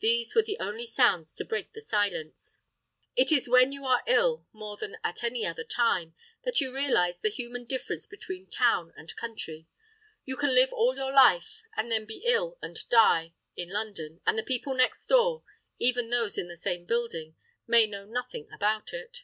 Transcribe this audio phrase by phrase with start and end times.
[0.00, 2.60] These were the only sounds to break the silence.
[3.16, 7.18] It is when you are ill, more than at any other time, that you realise
[7.22, 9.66] the human difference between town and country.
[10.26, 14.36] You can live all your life, and then be ill and die, in London, and
[14.38, 19.22] the people next door—even those in the same building—may know nothing about it.